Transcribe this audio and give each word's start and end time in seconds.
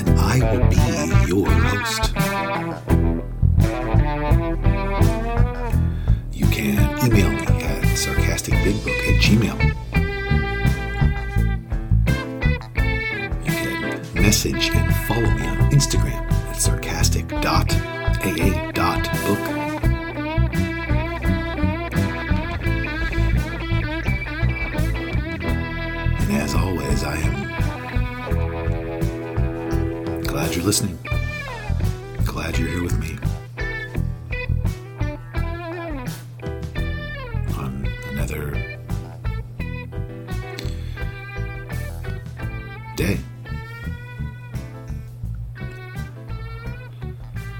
And 0.00 0.18
I 0.18 0.38
will 0.50 0.66
be 0.68 0.76
your 1.28 1.46
host. 1.46 2.14
You 6.32 6.46
can 6.46 6.78
email 7.04 7.30
me 7.30 7.46
at 7.64 7.82
sarcasticbigbook 7.96 9.00
at 9.10 9.16
gmail. 9.22 9.58
You 13.44 13.52
can 13.52 14.22
message 14.22 14.70
and 14.70 14.94
follow 15.06 15.30
me 15.30 15.46
on 15.46 15.70
Instagram 15.70 16.29
you're 30.60 30.66
listening. 30.66 30.98
Glad 32.26 32.58
you're 32.58 32.68
here 32.68 32.82
with 32.82 32.98
me 32.98 33.16
on 37.56 37.90
another 38.10 38.50
day. 42.94 43.18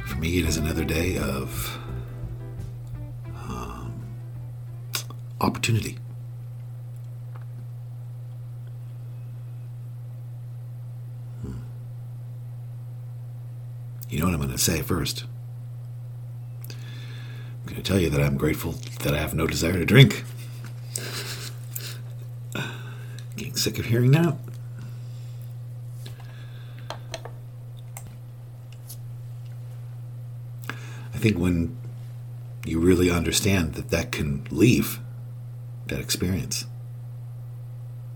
For 0.06 0.16
me, 0.16 0.38
it 0.38 0.44
is 0.44 0.58
another 0.58 0.84
day 0.84 1.16
of 1.16 1.78
um, 3.48 3.94
opportunity. 5.40 5.96
You 14.10 14.18
know 14.18 14.24
what 14.24 14.34
I'm 14.34 14.40
going 14.40 14.50
to 14.50 14.58
say 14.58 14.82
first. 14.82 15.24
I'm 16.68 16.76
going 17.66 17.76
to 17.76 17.82
tell 17.82 18.00
you 18.00 18.10
that 18.10 18.20
I'm 18.20 18.36
grateful 18.36 18.72
that 19.02 19.14
I 19.14 19.18
have 19.18 19.34
no 19.34 19.46
desire 19.46 19.74
to 19.74 19.84
drink. 19.84 20.24
Getting 23.36 23.54
sick 23.54 23.78
of 23.78 23.84
hearing 23.84 24.10
that. 24.10 24.36
I 31.14 31.18
think 31.18 31.38
when 31.38 31.76
you 32.64 32.80
really 32.80 33.10
understand 33.10 33.74
that 33.74 33.90
that 33.90 34.10
can 34.10 34.44
leave 34.50 34.98
that 35.86 36.00
experience, 36.00 36.66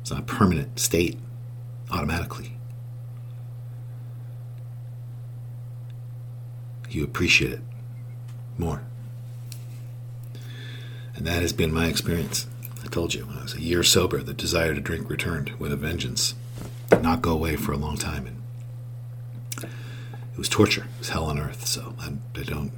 it's 0.00 0.10
not 0.10 0.20
a 0.20 0.24
permanent 0.24 0.80
state 0.80 1.20
automatically. 1.90 2.56
You 6.94 7.02
appreciate 7.02 7.52
it 7.52 7.60
more. 8.56 8.82
And 11.16 11.26
that 11.26 11.42
has 11.42 11.52
been 11.52 11.72
my 11.72 11.86
experience. 11.86 12.46
I 12.84 12.86
told 12.86 13.14
you 13.14 13.26
when 13.26 13.36
I 13.36 13.42
was 13.42 13.54
a 13.54 13.60
year 13.60 13.82
sober, 13.82 14.22
the 14.22 14.32
desire 14.32 14.74
to 14.74 14.80
drink 14.80 15.10
returned 15.10 15.50
with 15.58 15.72
a 15.72 15.76
vengeance. 15.76 16.34
Did 16.90 17.02
not 17.02 17.20
go 17.20 17.32
away 17.32 17.56
for 17.56 17.72
a 17.72 17.76
long 17.76 17.96
time. 17.96 18.26
And 18.26 18.42
it 19.64 20.38
was 20.38 20.48
torture. 20.48 20.82
It 20.82 20.98
was 21.00 21.08
hell 21.08 21.24
on 21.24 21.40
earth. 21.40 21.66
So 21.66 21.96
I, 21.98 22.12
I 22.38 22.42
don't. 22.44 22.70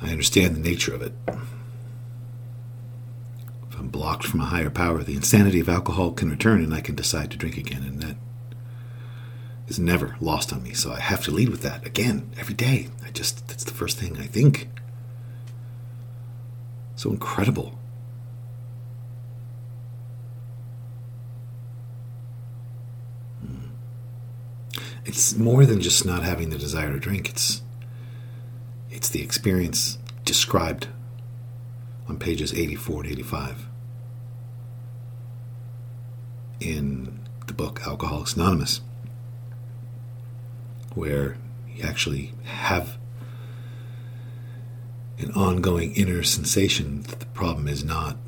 I 0.00 0.10
understand 0.10 0.56
the 0.56 0.60
nature 0.60 0.94
of 0.94 1.02
it. 1.02 1.12
If 3.68 3.78
I'm 3.78 3.88
blocked 3.88 4.24
from 4.24 4.40
a 4.40 4.46
higher 4.46 4.70
power, 4.70 5.02
the 5.02 5.14
insanity 5.14 5.60
of 5.60 5.68
alcohol 5.68 6.12
can 6.12 6.30
return 6.30 6.64
and 6.64 6.72
I 6.72 6.80
can 6.80 6.94
decide 6.94 7.30
to 7.32 7.36
drink 7.36 7.58
again. 7.58 7.82
And 7.82 8.00
that 8.00 8.16
is 9.70 9.78
never 9.78 10.16
lost 10.20 10.52
on 10.52 10.62
me. 10.62 10.74
So 10.74 10.92
I 10.92 11.00
have 11.00 11.22
to 11.24 11.30
lead 11.30 11.48
with 11.48 11.62
that 11.62 11.86
again 11.86 12.30
every 12.38 12.54
day. 12.54 12.88
I 13.06 13.10
just, 13.10 13.46
that's 13.48 13.64
the 13.64 13.72
first 13.72 13.98
thing 13.98 14.18
I 14.18 14.26
think. 14.26 14.68
So 16.96 17.10
incredible. 17.10 17.78
Hmm. 23.40 23.68
It's 25.06 25.36
more 25.36 25.64
than 25.64 25.80
just 25.80 26.04
not 26.04 26.24
having 26.24 26.50
the 26.50 26.58
desire 26.58 26.92
to 26.92 26.98
drink. 26.98 27.30
It's 27.30 27.62
it's 28.90 29.08
the 29.08 29.22
experience 29.22 29.98
described 30.24 30.88
on 32.08 32.18
pages 32.18 32.52
84 32.52 33.04
and 33.04 33.12
85 33.12 33.66
in 36.60 37.20
the 37.46 37.54
book 37.54 37.80
Alcoholics 37.86 38.34
Anonymous, 38.34 38.80
where 41.00 41.38
you 41.66 41.82
actually 41.82 42.30
have 42.44 42.98
an 45.18 45.30
ongoing 45.32 45.94
inner 45.94 46.22
sensation 46.22 47.00
that 47.04 47.20
the 47.20 47.26
problem 47.26 47.66
is 47.66 47.82
not 47.82 48.18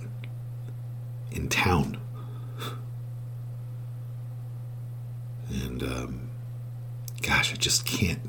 in 1.30 1.48
town. 1.50 1.98
And 5.50 5.82
um, 5.82 6.30
gosh, 7.20 7.52
I 7.52 7.56
just 7.56 7.84
can't. 7.84 8.20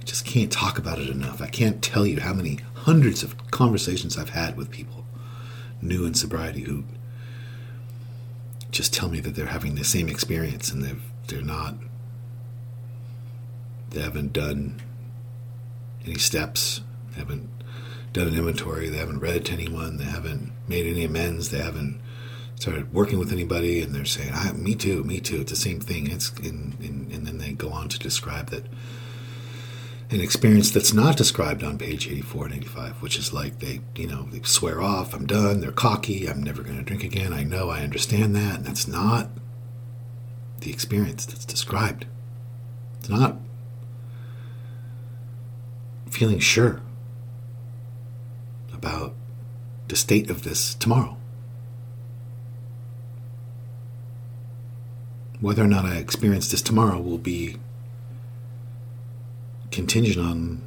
I 0.00 0.04
just 0.04 0.24
can't 0.24 0.52
talk 0.52 0.78
about 0.78 1.00
it 1.00 1.08
enough. 1.08 1.42
I 1.42 1.48
can't 1.48 1.82
tell 1.82 2.06
you 2.06 2.20
how 2.20 2.32
many 2.32 2.60
hundreds 2.74 3.24
of 3.24 3.50
conversations 3.50 4.16
I've 4.16 4.30
had 4.30 4.56
with 4.56 4.70
people 4.70 5.04
new 5.82 6.06
in 6.06 6.14
sobriety 6.14 6.60
who 6.60 6.84
just 8.70 8.94
tell 8.94 9.08
me 9.08 9.18
that 9.18 9.34
they're 9.34 9.46
having 9.46 9.74
the 9.74 9.84
same 9.84 10.08
experience 10.08 10.70
and 10.70 10.84
they've 10.84 11.02
they're 11.26 11.42
not 11.42 11.74
they 13.90 14.00
haven't 14.00 14.32
done 14.32 14.80
any 16.04 16.18
steps, 16.18 16.80
They 17.12 17.20
haven't 17.20 17.48
done 18.12 18.28
an 18.28 18.36
inventory, 18.36 18.88
they 18.88 18.98
haven't 18.98 19.20
read 19.20 19.36
it 19.36 19.44
to 19.46 19.52
anyone, 19.52 19.96
they 19.96 20.04
haven't 20.04 20.52
made 20.68 20.86
any 20.86 21.04
amends, 21.04 21.50
they 21.50 21.58
haven't 21.58 22.00
started 22.56 22.92
working 22.92 23.18
with 23.18 23.32
anybody, 23.32 23.80
and 23.80 23.94
they're 23.94 24.04
saying, 24.04 24.30
ah, 24.34 24.52
"Me 24.54 24.74
too, 24.74 25.02
me 25.04 25.20
too." 25.20 25.40
It's 25.40 25.50
the 25.50 25.56
same 25.56 25.80
thing. 25.80 26.10
It's 26.10 26.30
in, 26.40 26.76
in, 26.80 27.10
and 27.12 27.26
then 27.26 27.38
they 27.38 27.52
go 27.52 27.70
on 27.70 27.88
to 27.88 27.98
describe 27.98 28.50
that 28.50 28.64
an 30.10 30.20
experience 30.20 30.70
that's 30.70 30.92
not 30.92 31.16
described 31.16 31.62
on 31.62 31.78
page 31.78 32.08
84 32.08 32.46
and 32.46 32.54
85, 32.56 33.02
which 33.02 33.16
is 33.16 33.32
like 33.32 33.60
they, 33.60 33.80
you 33.94 34.08
know, 34.08 34.24
they 34.30 34.40
swear 34.42 34.82
off, 34.82 35.14
I'm 35.14 35.24
done, 35.26 35.60
they're 35.60 35.70
cocky, 35.70 36.26
I'm 36.26 36.42
never 36.42 36.62
going 36.62 36.76
to 36.76 36.82
drink 36.82 37.04
again. 37.04 37.32
I 37.32 37.44
know, 37.44 37.70
I 37.70 37.82
understand 37.82 38.34
that, 38.34 38.56
and 38.56 38.66
that's 38.66 38.88
not 38.88 39.28
the 40.60 40.70
experience 40.70 41.26
that's 41.26 41.44
described. 41.44 42.06
It's 42.98 43.08
not 43.08 43.36
feeling 46.10 46.38
sure 46.38 46.80
about 48.72 49.14
the 49.88 49.96
state 49.96 50.30
of 50.30 50.42
this 50.42 50.74
tomorrow. 50.74 51.16
Whether 55.40 55.64
or 55.64 55.68
not 55.68 55.86
I 55.86 55.96
experience 55.96 56.50
this 56.50 56.60
tomorrow 56.60 57.00
will 57.00 57.18
be 57.18 57.56
contingent 59.70 60.18
on 60.24 60.60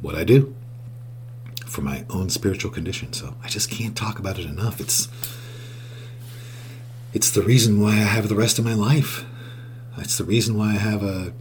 what 0.00 0.14
I 0.14 0.24
do 0.24 0.54
for 1.66 1.82
my 1.82 2.04
own 2.10 2.30
spiritual 2.30 2.70
condition. 2.70 3.12
So 3.12 3.34
I 3.42 3.48
just 3.48 3.70
can't 3.70 3.96
talk 3.96 4.18
about 4.18 4.38
it 4.38 4.46
enough. 4.46 4.80
It's 4.80 5.08
it's 7.12 7.30
the 7.30 7.42
reason 7.42 7.80
why 7.80 7.92
I 7.92 8.06
have 8.16 8.28
the 8.28 8.34
rest 8.34 8.58
of 8.58 8.64
my 8.64 8.74
life. 8.74 9.24
It's 9.98 10.18
the 10.18 10.24
reason 10.24 10.58
why 10.58 10.70
I 10.70 10.78
have 10.78 11.02
a 11.04 11.32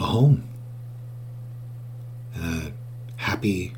a 0.00 0.04
home, 0.04 0.48
a 2.34 2.72
happy 3.16 3.74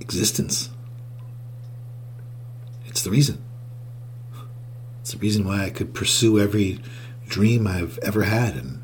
existence. 0.00 0.70
It's 2.86 3.02
the 3.02 3.10
reason. 3.10 3.42
It's 5.00 5.12
the 5.12 5.18
reason 5.18 5.44
why 5.44 5.64
I 5.64 5.70
could 5.70 5.94
pursue 5.94 6.38
every 6.38 6.78
dream 7.26 7.66
I've 7.66 7.98
ever 7.98 8.22
had 8.22 8.54
and 8.54 8.82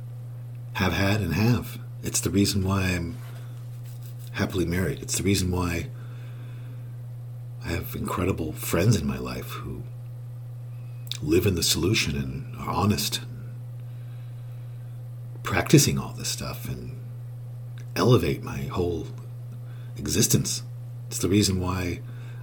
have 0.75 0.93
had 0.93 1.21
and 1.21 1.35
have. 1.35 1.79
It's 2.03 2.21
the 2.21 2.31
reason 2.31 2.65
why 2.65 2.83
I'm 2.83 3.17
happily 4.33 4.65
married. 4.65 5.01
It's 5.01 5.19
the 5.19 5.25
reason 5.25 5.51
why 5.51 5.89
I 7.65 7.69
have 7.69 7.95
incredible 7.95 8.53
friends 8.53 8.97
in 8.97 9.07
my 9.07 9.19
life 9.19 9.51
who 9.51 9.83
live 11.23 11.47
in 11.47 11.55
the 11.55 11.63
solution 11.63 12.17
and 12.17 12.57
are 12.57 12.71
honest, 12.71 13.21
practicing 15.43 15.99
all 15.99 16.12
this 16.12 16.29
stuff 16.29 16.69
and 16.69 16.99
elevate 17.96 18.43
my 18.43 18.62
whole 18.62 19.08
existence. 19.96 20.62
It's 21.08 21.19
the 21.19 21.29
reason 21.29 21.61
why 21.61 22.00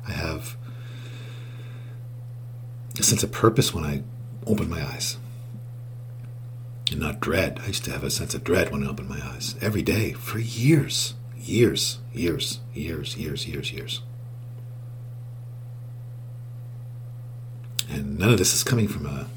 I 0.07 0.11
have 0.11 0.57
a 2.99 3.03
sense 3.03 3.23
of 3.23 3.31
purpose 3.31 3.73
when 3.73 3.83
I 3.83 4.03
open 4.45 4.69
my 4.69 4.83
eyes. 4.83 5.17
And 6.91 6.99
not 6.99 7.19
dread. 7.19 7.59
I 7.63 7.67
used 7.67 7.83
to 7.85 7.91
have 7.91 8.03
a 8.03 8.11
sense 8.11 8.35
of 8.35 8.43
dread 8.43 8.71
when 8.71 8.83
I 8.83 8.89
opened 8.89 9.09
my 9.09 9.19
eyes 9.19 9.55
every 9.59 9.81
day 9.81 10.13
for 10.13 10.39
years, 10.39 11.15
years, 11.35 11.99
years, 12.13 12.59
years, 12.73 13.17
years, 13.17 13.47
years, 13.47 13.71
years. 13.71 14.01
And 17.89 18.19
none 18.19 18.31
of 18.31 18.37
this 18.37 18.53
is 18.53 18.63
coming 18.63 18.87
from 18.87 19.05
a 19.05 19.27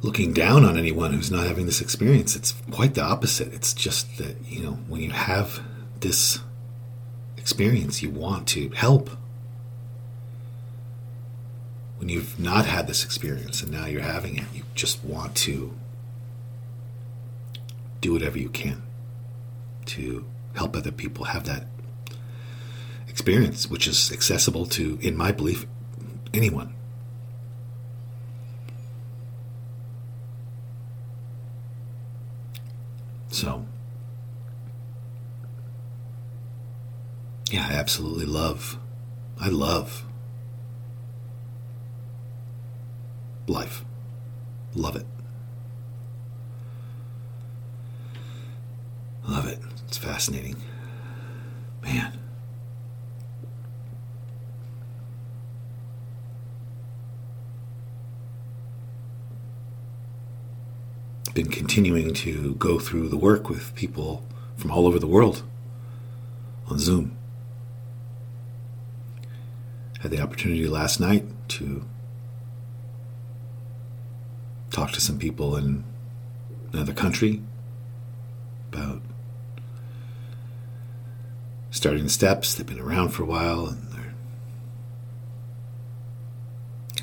looking 0.00 0.32
down 0.32 0.64
on 0.64 0.78
anyone 0.78 1.12
who's 1.12 1.30
not 1.30 1.46
having 1.46 1.66
this 1.66 1.80
experience. 1.80 2.36
It's 2.36 2.52
quite 2.70 2.94
the 2.94 3.02
opposite. 3.02 3.52
It's 3.52 3.72
just 3.72 4.18
that, 4.18 4.36
you 4.46 4.62
know, 4.62 4.72
when 4.88 5.00
you 5.00 5.10
have 5.10 5.60
this 6.00 6.38
experience, 7.36 8.02
you 8.02 8.10
want 8.10 8.46
to 8.48 8.68
help. 8.70 9.10
When 11.98 12.08
you've 12.08 12.38
not 12.38 12.66
had 12.66 12.86
this 12.86 13.04
experience 13.04 13.60
and 13.62 13.72
now 13.72 13.86
you're 13.86 14.02
having 14.02 14.36
it, 14.36 14.44
you 14.54 14.62
just 14.74 15.02
want 15.04 15.34
to 15.36 15.74
do 18.00 18.12
whatever 18.12 18.38
you 18.38 18.48
can 18.48 18.82
to 19.86 20.24
help 20.54 20.76
other 20.76 20.92
people 20.92 21.24
have 21.24 21.44
that 21.44 21.66
experience, 23.08 23.68
which 23.68 23.88
is 23.88 24.12
accessible 24.12 24.64
to, 24.66 24.96
in 25.02 25.16
my 25.16 25.32
belief, 25.32 25.66
anyone. 26.32 26.72
So, 33.30 33.64
yeah, 37.50 37.66
I 37.70 37.74
absolutely 37.74 38.26
love, 38.26 38.78
I 39.40 39.48
love 39.48 40.04
life. 43.46 43.84
Love 44.74 44.96
it. 44.96 45.06
Love 49.26 49.46
it. 49.46 49.58
It's 49.86 49.96
fascinating. 49.96 50.56
Man. 51.82 52.17
Been 61.38 61.48
continuing 61.52 62.12
to 62.12 62.56
go 62.56 62.80
through 62.80 63.08
the 63.08 63.16
work 63.16 63.48
with 63.48 63.72
people 63.76 64.24
from 64.56 64.72
all 64.72 64.88
over 64.88 64.98
the 64.98 65.06
world 65.06 65.44
on 66.66 66.80
Zoom. 66.80 67.16
Had 70.00 70.10
the 70.10 70.20
opportunity 70.20 70.66
last 70.66 70.98
night 70.98 71.24
to 71.50 71.84
talk 74.72 74.90
to 74.90 75.00
some 75.00 75.16
people 75.16 75.54
in 75.54 75.84
another 76.72 76.92
country 76.92 77.40
about 78.72 79.00
starting 81.70 82.08
steps. 82.08 82.54
They've 82.54 82.66
been 82.66 82.80
around 82.80 83.10
for 83.10 83.22
a 83.22 83.26
while 83.26 83.68
and 83.68 83.92
they're 83.92 84.14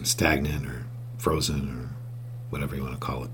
stagnant 0.03 0.65
or 0.65 0.85
frozen 1.17 1.69
or 1.69 1.95
whatever 2.49 2.75
you 2.75 2.81
want 2.81 2.95
to 2.95 2.99
call 2.99 3.23
it 3.23 3.31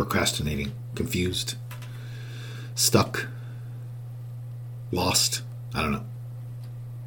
procrastinating, 0.00 0.72
confused, 0.94 1.56
stuck, 2.74 3.26
lost. 4.92 5.42
I 5.74 5.82
don't 5.82 5.92
know. 5.92 6.04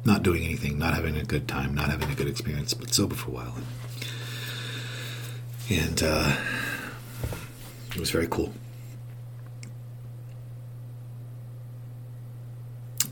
Not 0.04 0.22
doing 0.22 0.44
anything, 0.44 0.78
not 0.78 0.94
having 0.94 1.16
a 1.16 1.24
good 1.24 1.48
time, 1.48 1.74
not 1.74 1.90
having 1.90 2.08
a 2.08 2.14
good 2.14 2.28
experience, 2.28 2.72
but 2.72 2.94
sober 2.94 3.16
for 3.16 3.30
a 3.30 3.34
while. 3.34 3.56
And 5.68 6.00
uh, 6.04 6.36
it 7.90 7.98
was 7.98 8.12
very 8.12 8.28
cool. 8.28 8.52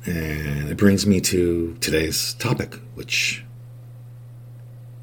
And 0.07 0.69
it 0.69 0.77
brings 0.77 1.09
me 1.09 1.21
to 1.23 1.77
today's 1.81 2.35
topic, 2.35 2.77
which 2.95 3.45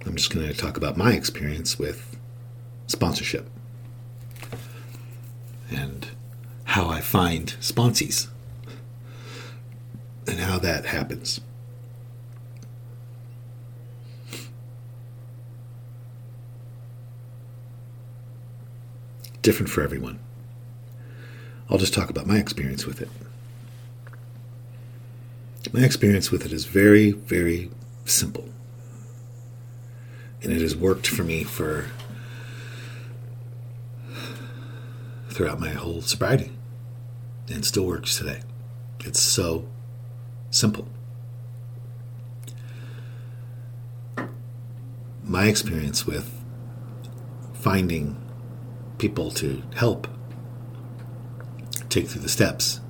I'm 0.05 0.15
just 0.15 0.33
going 0.33 0.47
to 0.47 0.53
talk 0.53 0.77
about 0.77 0.95
my 0.95 1.11
experience 1.11 1.77
with 1.77 2.17
sponsorship 2.87 3.49
and 5.69 6.07
how 6.65 6.87
I 6.87 7.01
find 7.01 7.55
sponsees 7.59 8.27
and 10.27 10.39
how 10.39 10.59
that 10.59 10.85
happens. 10.85 11.41
Different 19.41 19.69
for 19.69 19.81
everyone. 19.81 20.19
I'll 21.69 21.77
just 21.77 21.93
talk 21.93 22.09
about 22.09 22.27
my 22.27 22.37
experience 22.37 22.85
with 22.85 23.01
it. 23.01 23.09
My 25.71 25.81
experience 25.81 26.31
with 26.31 26.45
it 26.45 26.51
is 26.51 26.65
very, 26.65 27.11
very 27.11 27.69
simple. 28.05 28.49
And 30.41 30.51
it 30.51 30.61
has 30.61 30.75
worked 30.75 31.07
for 31.07 31.23
me 31.23 31.43
for 31.43 31.87
throughout 35.39 35.57
my 35.57 35.69
whole 35.69 36.01
sobriety 36.01 36.51
and 37.47 37.63
still 37.63 37.85
works 37.85 38.17
today. 38.17 38.41
It's 39.05 39.21
so 39.21 39.65
simple. 40.49 40.85
My 45.23 45.45
experience 45.45 46.05
with 46.05 46.29
finding 47.53 48.21
people 48.97 49.31
to 49.31 49.63
help 49.75 50.09
take 51.87 52.09
through 52.09 52.23
the 52.23 52.27
steps 52.27 52.81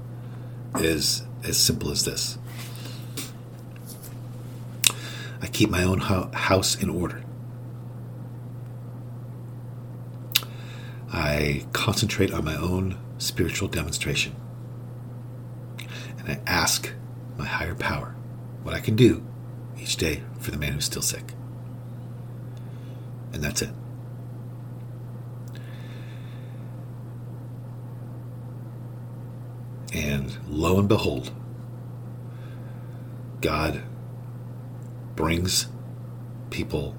is 0.77 1.21
as 1.43 1.55
simple 1.55 1.91
as 1.91 2.03
this. 2.03 2.39
I 5.39 5.45
keep 5.45 5.69
my 5.69 5.83
own 5.83 5.99
house 5.99 6.81
in 6.81 6.89
order. 6.89 7.23
I 11.11 11.65
concentrate 11.73 12.31
on 12.31 12.45
my 12.45 12.55
own 12.55 12.97
spiritual 13.17 13.67
demonstration. 13.67 14.35
And 16.19 16.29
I 16.29 16.39
ask 16.45 16.91
my 17.37 17.45
higher 17.45 17.75
power 17.75 18.15
what 18.63 18.75
I 18.75 18.79
can 18.79 18.95
do 18.95 19.25
each 19.79 19.97
day 19.97 20.23
for 20.39 20.51
the 20.51 20.57
man 20.57 20.73
who's 20.73 20.85
still 20.85 21.01
sick. 21.01 21.33
And 23.33 23.43
that's 23.43 23.61
it. 23.61 23.69
And 29.93 30.37
lo 30.47 30.77
and 30.77 30.87
behold, 30.87 31.31
God 33.41 33.81
brings 35.15 35.67
people 36.51 36.95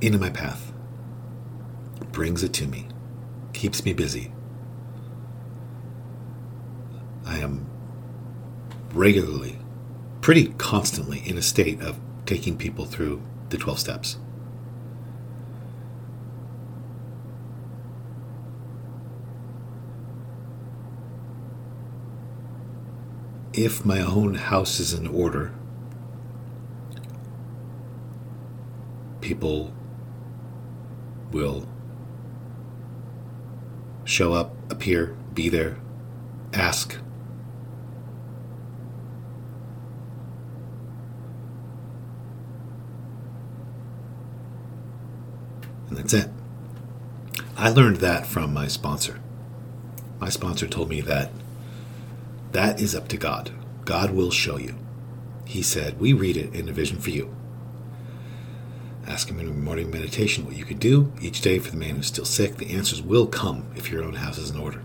into 0.00 0.18
my 0.18 0.30
path, 0.30 0.72
brings 2.12 2.44
it 2.44 2.52
to 2.54 2.66
me 2.66 2.86
keeps 3.52 3.84
me 3.84 3.92
busy. 3.92 4.32
I 7.24 7.38
am 7.38 7.66
regularly, 8.92 9.58
pretty 10.20 10.48
constantly, 10.58 11.22
in 11.26 11.38
a 11.38 11.42
state 11.42 11.80
of 11.80 11.98
taking 12.26 12.56
people 12.56 12.84
through 12.84 13.22
the 13.50 13.58
12 13.58 13.78
steps. 13.78 14.18
If 23.54 23.84
my 23.84 24.00
own 24.00 24.34
house 24.34 24.80
is 24.80 24.94
in 24.94 25.06
order, 25.06 25.52
people 29.20 29.74
will 31.32 31.68
show 34.12 34.34
up, 34.34 34.54
appear, 34.70 35.16
be 35.32 35.48
there, 35.48 35.78
ask. 36.52 36.98
And 45.88 45.96
that's 45.96 46.12
it. 46.12 46.28
I 47.56 47.70
learned 47.70 47.96
that 47.98 48.26
from 48.26 48.52
my 48.52 48.68
sponsor. 48.68 49.18
My 50.20 50.28
sponsor 50.28 50.66
told 50.66 50.90
me 50.90 51.00
that 51.00 51.30
that 52.52 52.80
is 52.80 52.94
up 52.94 53.08
to 53.08 53.16
God. 53.16 53.50
God 53.86 54.10
will 54.10 54.30
show 54.30 54.58
you. 54.58 54.74
He 55.46 55.62
said, 55.62 55.98
We 55.98 56.12
read 56.12 56.36
it 56.36 56.54
in 56.54 56.68
a 56.68 56.72
vision 56.72 56.98
for 56.98 57.10
you. 57.10 57.34
Ask 59.06 59.28
him 59.28 59.40
in 59.40 59.48
a 59.48 59.52
morning 59.52 59.90
meditation 59.90 60.44
what 60.44 60.56
you 60.56 60.64
could 60.64 60.78
do 60.78 61.12
each 61.20 61.40
day 61.40 61.58
for 61.58 61.70
the 61.70 61.76
man 61.76 61.96
who's 61.96 62.06
still 62.06 62.24
sick. 62.24 62.56
The 62.56 62.72
answers 62.72 63.02
will 63.02 63.26
come 63.26 63.66
if 63.76 63.90
your 63.90 64.04
own 64.04 64.14
house 64.14 64.38
is 64.38 64.50
in 64.50 64.60
order. 64.60 64.82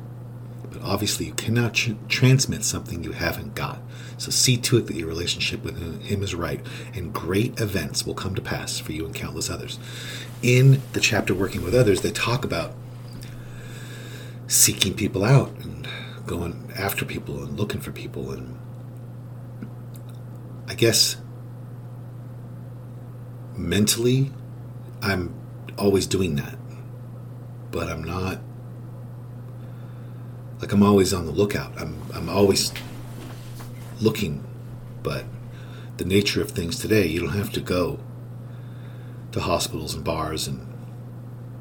But 0.72 0.82
obviously, 0.82 1.28
you 1.28 1.34
cannot 1.34 1.76
tr- 1.76 1.92
transmit 2.08 2.64
something 2.64 3.04
you 3.04 3.12
haven't 3.12 3.56
got. 3.56 3.80
So 4.18 4.32
see 4.32 4.58
to 4.58 4.78
it 4.78 4.88
that 4.88 4.96
your 4.96 5.08
relationship 5.08 5.64
with 5.64 5.78
him 6.04 6.24
is 6.24 6.34
right, 6.34 6.66
and 6.94 7.14
great 7.14 7.60
events 7.60 8.06
will 8.06 8.16
come 8.16 8.36
to 8.36 8.42
pass 8.42 8.80
for 8.80 8.92
you 8.92 9.06
and 9.06 9.14
countless 9.14 9.50
others. 9.50 9.80
In 10.42 10.82
the 10.94 11.00
chapter 11.00 11.34
Working 11.34 11.64
with 11.64 11.76
Others, 11.76 12.02
they 12.02 12.12
talk 12.12 12.44
about 12.44 12.74
seeking 14.48 14.94
people 14.94 15.24
out 15.24 15.50
and 15.62 15.88
going 16.26 16.72
after 16.78 17.06
people 17.06 17.44
and 17.44 17.58
looking 17.58 17.82
for 17.82 17.92
people. 17.92 18.32
And 18.32 18.58
I 20.68 20.74
guess 20.74 21.18
mentally, 23.58 24.32
I'm 25.02 25.34
always 25.78 26.08
doing 26.08 26.36
that. 26.36 26.58
But 27.72 27.90
I'm 27.90 28.04
not 28.04 28.40
like 30.60 30.72
I'm 30.72 30.84
always 30.84 31.14
on 31.14 31.26
the 31.26 31.32
lookout. 31.32 31.80
I'm 31.80 32.02
I'm 32.14 32.30
always 32.30 32.72
looking, 34.00 34.46
but 35.04 35.26
the 35.98 36.06
nature 36.06 36.42
of 36.42 36.52
things 36.52 36.80
today, 36.80 37.06
you 37.08 37.20
don't 37.20 37.36
have 37.36 37.52
to 37.54 37.62
go 37.62 38.00
to 39.32 39.40
hospitals 39.42 39.94
and 39.94 40.04
bars 40.04 40.48
and 40.48 40.66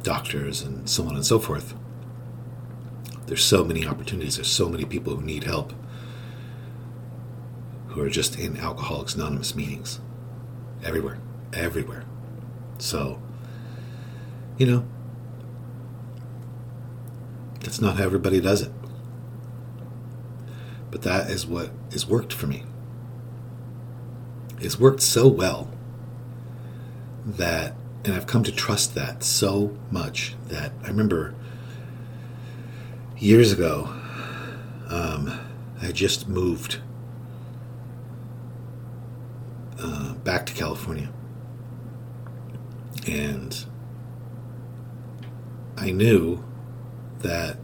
doctors 0.03 0.63
and 0.63 0.89
so 0.89 1.05
on 1.05 1.15
and 1.15 1.27
so 1.27 1.39
forth. 1.39 1.75
There's 3.27 3.45
so 3.45 3.65
many 3.65 3.87
opportunities. 3.87 4.37
There's 4.37 4.51
so 4.51 4.69
many 4.69 4.85
people 4.85 5.17
who 5.17 5.23
need 5.23 5.45
help 5.45 5.73
who 7.89 8.03
are 8.03 8.11
just 8.11 8.39
in 8.39 8.57
Alcoholics 8.59 9.15
Anonymous 9.15 9.55
meetings 9.55 10.01
everywhere, 10.85 11.19
everywhere. 11.53 12.05
So, 12.79 13.21
you 14.59 14.67
know, 14.67 14.87
that's 17.61 17.81
not 17.81 17.97
how 17.97 18.05
everybody 18.05 18.41
does 18.41 18.63
it. 18.63 18.73
But 20.91 21.03
that 21.03 21.31
is 21.31 21.47
what 21.47 21.71
has 21.93 22.07
worked 22.07 22.33
for 22.33 22.47
me. 22.47 22.65
It's 24.61 24.79
worked 24.79 25.03
so 25.03 25.29
well 25.29 25.71
that, 27.25 27.75
and 28.05 28.15
I've 28.15 28.27
come 28.27 28.45
to 28.45 28.53
trust 28.53 28.95
that 28.95 29.23
so 29.23 29.77
much 29.91 30.35
that 30.49 30.73
I 30.85 30.89
remember 30.89 31.35
years 33.19 33.53
ago, 33.53 33.89
um, 34.89 35.39
I 35.83 35.93
just 35.93 36.29
moved 36.29 36.81
uh, 39.79 40.15
back 40.15 40.47
to 40.47 40.55
California. 40.55 41.11
And 43.07 43.65
I 45.77 45.91
knew 45.91 46.45
that 47.21 47.59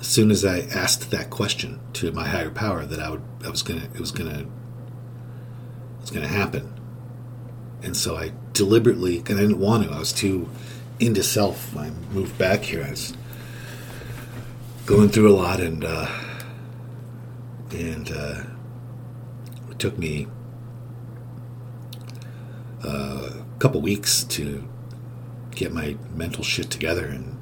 as 0.00 0.06
soon 0.06 0.30
as 0.30 0.44
I 0.44 0.60
asked 0.60 1.10
that 1.10 1.30
question 1.30 1.80
to 1.94 2.10
my 2.12 2.26
higher 2.26 2.50
power, 2.50 2.84
that 2.84 2.98
I 2.98 3.10
would, 3.10 3.22
I 3.44 3.48
was 3.48 3.62
gonna, 3.62 3.88
it 3.94 4.00
was 4.00 4.10
gonna, 4.10 4.40
it 4.40 6.00
was 6.00 6.10
gonna 6.10 6.26
happen. 6.26 6.72
And 7.82 7.96
so 7.96 8.16
I 8.16 8.32
deliberately, 8.52 9.18
and 9.18 9.38
I 9.38 9.42
didn't 9.42 9.58
want 9.58 9.84
to. 9.84 9.94
I 9.94 9.98
was 9.98 10.12
too 10.12 10.48
into 11.00 11.22
self. 11.22 11.76
I 11.76 11.90
moved 12.12 12.36
back 12.38 12.62
here. 12.62 12.84
I 12.84 12.90
was 12.90 13.14
going 14.86 15.08
through 15.08 15.32
a 15.32 15.36
lot, 15.36 15.60
and 15.60 15.84
uh, 15.84 16.06
and 17.72 18.10
uh, 18.12 18.42
it 19.70 19.78
took 19.78 19.98
me 19.98 20.28
a 22.82 23.44
couple 23.58 23.80
weeks 23.80 24.24
to 24.24 24.68
get 25.54 25.72
my 25.72 25.96
mental 26.14 26.42
shit 26.42 26.70
together 26.70 27.06
and 27.06 27.38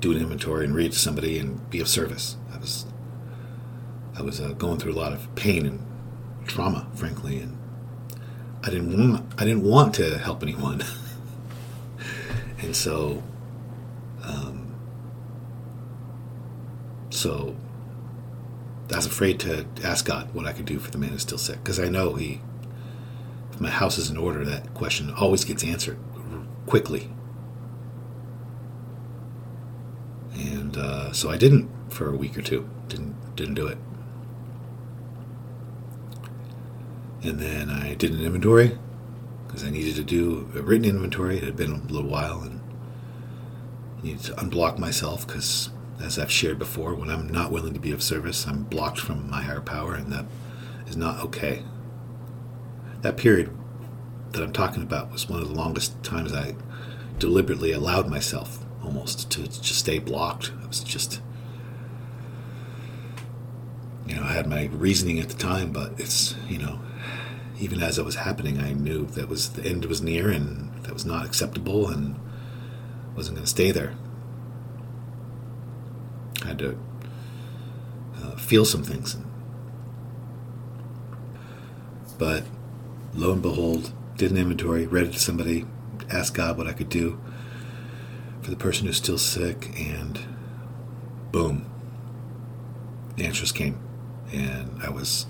do 0.00 0.12
an 0.12 0.18
inventory 0.18 0.64
and 0.64 0.74
read 0.74 0.92
to 0.92 0.98
somebody 0.98 1.38
and 1.38 1.68
be 1.70 1.80
of 1.80 1.88
service. 1.88 2.36
I 2.52 2.58
was 2.58 2.86
I 4.16 4.22
was 4.22 4.40
uh, 4.40 4.52
going 4.52 4.78
through 4.78 4.92
a 4.92 5.00
lot 5.00 5.12
of 5.12 5.34
pain 5.34 5.66
and 5.66 5.84
trauma, 6.46 6.86
frankly, 6.94 7.38
and 7.38 7.58
I 8.62 8.70
didn't 8.70 8.96
want 8.96 9.32
I 9.38 9.44
didn't 9.44 9.64
want 9.64 9.94
to 9.96 10.18
help 10.18 10.42
anyone, 10.42 10.82
and 12.60 12.76
so 12.76 13.22
um, 14.22 14.74
so 17.10 17.56
I 18.92 18.96
was 18.96 19.06
afraid 19.06 19.40
to 19.40 19.66
ask 19.82 20.04
God 20.04 20.32
what 20.34 20.46
I 20.46 20.52
could 20.52 20.66
do 20.66 20.78
for 20.78 20.90
the 20.90 20.98
man 20.98 21.10
who's 21.10 21.22
still 21.22 21.38
sick 21.38 21.56
because 21.56 21.80
I 21.80 21.88
know 21.88 22.14
he 22.14 22.40
my 23.60 23.70
house 23.70 23.98
is 23.98 24.10
in 24.10 24.16
order 24.16 24.44
that 24.44 24.74
question 24.74 25.12
always 25.14 25.44
gets 25.44 25.64
answered 25.64 25.98
quickly 26.66 27.10
and 30.34 30.76
uh, 30.76 31.12
so 31.12 31.30
I 31.30 31.36
didn't 31.36 31.70
for 31.90 32.08
a 32.10 32.16
week 32.16 32.36
or 32.36 32.42
two. 32.42 32.68
Didn't 32.88 33.36
didn't 33.36 33.54
do 33.54 33.66
it. 33.66 33.78
And 37.22 37.38
then 37.38 37.70
I 37.70 37.94
did 37.94 38.12
an 38.12 38.20
inventory 38.20 38.76
because 39.46 39.64
I 39.64 39.70
needed 39.70 39.94
to 39.96 40.04
do 40.04 40.50
a 40.54 40.60
written 40.60 40.84
inventory. 40.84 41.38
It 41.38 41.44
had 41.44 41.56
been 41.56 41.72
a 41.72 41.92
little 41.92 42.10
while, 42.10 42.42
and 42.42 42.60
I 43.98 44.02
needed 44.02 44.22
to 44.24 44.32
unblock 44.32 44.78
myself 44.78 45.26
because, 45.26 45.70
as 46.02 46.18
I've 46.18 46.30
shared 46.30 46.58
before, 46.58 46.94
when 46.94 47.08
I'm 47.08 47.28
not 47.28 47.50
willing 47.50 47.72
to 47.72 47.80
be 47.80 47.92
of 47.92 48.02
service, 48.02 48.46
I'm 48.46 48.64
blocked 48.64 49.00
from 49.00 49.30
my 49.30 49.42
higher 49.42 49.60
power, 49.60 49.94
and 49.94 50.12
that 50.12 50.26
is 50.86 50.96
not 50.96 51.20
okay. 51.24 51.62
That 53.04 53.18
period 53.18 53.50
that 54.32 54.42
I'm 54.42 54.54
talking 54.54 54.82
about 54.82 55.12
was 55.12 55.28
one 55.28 55.42
of 55.42 55.48
the 55.48 55.54
longest 55.54 56.02
times 56.02 56.32
I 56.32 56.54
deliberately 57.18 57.70
allowed 57.70 58.08
myself 58.08 58.64
almost 58.82 59.30
to 59.32 59.42
just 59.42 59.74
stay 59.74 59.98
blocked. 59.98 60.52
I 60.62 60.66
was 60.66 60.82
just, 60.82 61.20
you 64.06 64.16
know, 64.16 64.22
I 64.22 64.32
had 64.32 64.46
my 64.46 64.70
reasoning 64.72 65.20
at 65.20 65.28
the 65.28 65.36
time, 65.36 65.70
but 65.70 66.00
it's, 66.00 66.34
you 66.48 66.56
know, 66.56 66.80
even 67.60 67.82
as 67.82 67.98
it 67.98 68.06
was 68.06 68.14
happening, 68.14 68.58
I 68.58 68.72
knew 68.72 69.04
that 69.08 69.28
was 69.28 69.50
the 69.50 69.66
end 69.68 69.84
was 69.84 70.00
near 70.00 70.30
and 70.30 70.72
that 70.84 70.94
was 70.94 71.04
not 71.04 71.26
acceptable 71.26 71.90
and 71.90 72.18
wasn't 73.14 73.36
going 73.36 73.44
to 73.44 73.50
stay 73.50 73.70
there. 73.70 73.92
I 76.42 76.46
had 76.46 76.58
to 76.60 76.78
uh, 78.16 78.36
feel 78.36 78.64
some 78.64 78.82
things. 78.82 79.18
But 82.16 82.44
lo 83.14 83.32
and 83.32 83.42
behold, 83.42 83.92
did 84.16 84.30
an 84.30 84.36
inventory, 84.36 84.86
read 84.86 85.06
it 85.06 85.12
to 85.12 85.18
somebody, 85.18 85.64
asked 86.10 86.34
God 86.34 86.56
what 86.56 86.66
I 86.66 86.72
could 86.72 86.88
do 86.88 87.18
for 88.42 88.50
the 88.50 88.56
person 88.56 88.86
who's 88.86 88.96
still 88.96 89.18
sick, 89.18 89.72
and 89.78 90.20
boom, 91.32 91.64
the 93.16 93.24
answers 93.24 93.52
came. 93.52 93.78
And 94.32 94.82
I 94.82 94.90
was 94.90 95.26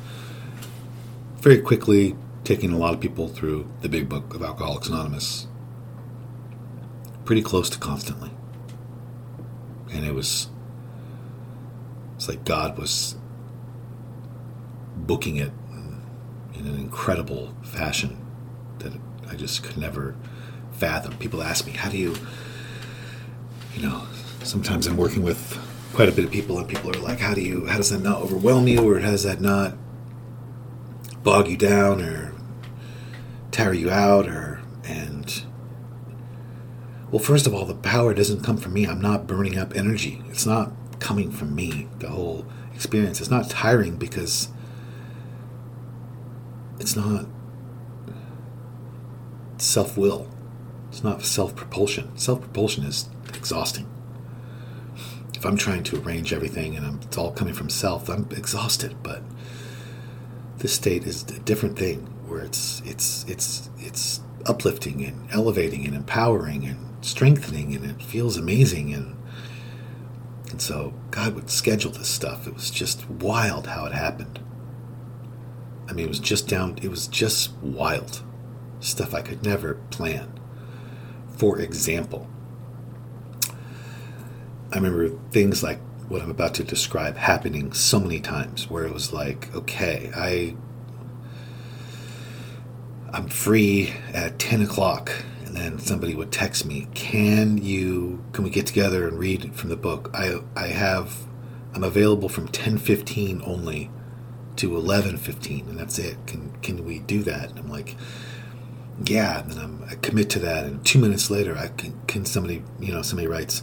very 1.37 1.61
quickly 1.61 2.17
taking 2.43 2.73
a 2.73 2.79
lot 2.79 2.95
of 2.95 3.01
people 3.01 3.29
through 3.29 3.71
the 3.83 3.89
big 3.89 4.09
book 4.09 4.35
of 4.35 4.43
Alcoholics 4.43 4.89
Anonymous, 4.89 5.47
pretty 7.25 7.43
close 7.43 7.71
to 7.71 7.79
constantly. 7.79 8.31
And 9.93 10.05
it 10.05 10.13
was, 10.13 10.49
it's 12.17 12.29
like 12.29 12.45
God 12.45 12.79
was 12.79 13.17
booking 14.97 15.37
it 15.37 15.53
in 16.55 16.67
an 16.67 16.77
incredible 16.77 17.55
fashion 17.63 18.17
that 18.79 18.93
I 19.29 19.35
just 19.35 19.63
could 19.63 19.77
never 19.77 20.17
fathom. 20.73 21.17
People 21.19 21.43
ask 21.43 21.67
me, 21.67 21.73
how 21.73 21.91
do 21.91 21.99
you 21.99 22.15
you 23.75 23.83
know, 23.83 24.03
sometimes 24.43 24.87
I'm 24.87 24.97
working 24.97 25.23
with 25.23 25.59
quite 25.93 26.09
a 26.09 26.13
bit 26.13 26.25
of 26.25 26.31
people, 26.31 26.59
and 26.59 26.69
people 26.69 26.91
are 26.91 27.01
like, 27.01 27.21
"How 27.21 27.35
do 27.35 27.41
you? 27.41 27.67
How 27.67 27.77
does 27.77 27.91
that 27.91 28.03
not 28.03 28.23
overwhelm 28.23 28.69
you, 28.69 28.89
or 28.89 29.01
how 29.01 29.11
does 29.11 29.25
that 29.25 29.41
not 29.41 29.77
bog 31.23 31.49
you 31.49 31.57
down, 31.57 32.01
or 32.01 32.33
tire 33.51 33.73
you 33.73 33.91
out, 33.91 34.29
or 34.29 34.61
and?" 34.85 35.43
Well, 37.11 37.23
first 37.23 37.47
of 37.47 37.55
all, 37.55 37.65
the 37.65 37.75
power 37.75 38.13
doesn't 38.13 38.43
come 38.43 38.57
from 38.57 38.73
me. 38.73 38.87
I'm 38.87 39.01
not 39.01 39.27
burning 39.27 39.57
up 39.57 39.77
energy. 39.77 40.23
It's 40.29 40.47
not 40.47 40.73
coming 40.99 41.31
from 41.31 41.55
me. 41.55 41.89
The 42.01 42.09
whole 42.09 42.47
experience. 42.75 43.21
It's 43.21 43.31
not 43.31 43.49
tiring 43.49 43.97
because 43.97 44.49
it's 46.81 46.97
not 46.97 47.27
self 49.59 49.97
will. 49.97 50.29
It's 50.91 51.03
not 51.03 51.23
self 51.23 51.57
propulsion. 51.57 52.17
Self 52.17 52.41
propulsion 52.41 52.85
is 52.85 53.09
exhausting. 53.35 53.89
If 55.35 55.45
I'm 55.45 55.57
trying 55.57 55.83
to 55.85 56.01
arrange 56.01 56.33
everything 56.33 56.77
and 56.77 56.87
I'm, 56.87 57.01
it's 57.03 57.19
all 57.19 57.33
coming 57.33 57.55
from 57.55 57.69
self, 57.69 58.09
I'm 58.09 58.29
exhausted. 58.31 58.97
But 59.03 59.23
this 60.59 60.73
state 60.73 61.05
is 61.05 61.23
a 61.25 61.39
different 61.41 61.79
thing, 61.79 62.01
where 62.27 62.43
it's 62.43 62.81
it's 62.85 63.25
it's 63.29 63.71
it's 63.79 64.21
uplifting 64.47 65.05
and 65.05 65.31
elevating 65.33 65.85
and 65.87 65.95
empowering 65.95 66.65
and 66.65 67.05
strengthening, 67.05 67.75
and 67.75 67.85
it 67.85 68.03
feels 68.03 68.37
amazing. 68.37 68.95
And 68.95 69.17
and 70.51 70.63
so 70.63 70.95
God 71.11 71.35
would 71.35 71.51
schedule 71.51 71.91
this 71.91 72.09
stuff. 72.09 72.47
It 72.47 72.55
was 72.55 72.71
just 72.71 73.09
wild 73.11 73.67
how 73.67 73.87
it 73.87 73.93
happened. 73.93 74.39
I 75.89 75.93
mean, 75.93 76.07
it 76.07 76.09
was 76.09 76.21
just 76.21 76.49
down. 76.49 76.79
It 76.83 76.89
was 76.89 77.07
just 77.07 77.53
wild 77.63 78.23
stuff 78.81 79.15
I 79.15 79.23
could 79.23 79.43
never 79.43 79.75
plan. 79.91 80.41
For 81.37 81.59
example, 81.61 82.29
I 84.73 84.77
remember 84.77 85.11
things 85.31 85.63
like 85.63 85.81
what 86.09 86.21
I'm 86.23 86.31
about 86.31 86.55
to 86.55 86.65
describe 86.65 87.17
happening 87.17 87.73
so 87.73 87.99
many 87.99 88.21
times 88.21 88.69
where 88.71 88.85
it 88.85 88.93
was 88.93 89.13
like, 89.13 89.55
okay, 89.55 90.11
I 90.15 90.55
I'm 93.15 93.29
free 93.29 93.93
at 94.13 94.41
10 94.41 94.63
o'clock. 94.63 95.13
And 95.45 95.57
then 95.57 95.79
somebody 95.79 96.17
would 96.17 96.33
text 96.33 96.67
me, 96.67 96.89
can 96.95 97.59
you, 97.59 98.25
can 98.33 98.43
we 98.43 98.51
get 98.51 98.67
together 98.67 99.07
and 99.07 99.17
read 99.17 99.55
from 99.55 99.71
the 99.71 99.77
book? 99.77 100.11
I, 100.13 100.41
I 100.57 100.67
have, 100.67 101.17
I'm 101.75 101.85
available 101.85 102.29
from 102.29 102.49
10.15 102.49 103.47
only 103.47 103.89
to 104.57 104.71
11.15 104.71 105.69
and 105.69 105.79
that's 105.79 105.99
it. 105.99 106.17
Can, 106.27 106.53
can 106.63 106.85
we 106.85 107.01
do 107.01 107.23
that? 107.23 107.51
And 107.51 107.59
I'm 107.59 107.69
like, 107.69 107.97
yeah. 109.05 109.41
And 109.41 109.53
then 109.53 109.59
I'm, 109.59 109.85
I 109.91 109.95
commit 109.97 110.31
to 110.31 110.39
that. 110.41 110.65
And 110.65 110.85
two 110.85 110.99
minutes 110.99 111.31
later, 111.31 111.57
I 111.57 111.69
can, 111.69 112.01
can 112.07 112.25
somebody, 112.25 112.63
you 112.79 112.93
know, 112.93 113.03
somebody 113.03 113.29
writes, 113.29 113.63